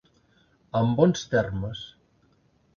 [0.79, 1.87] En bons termes.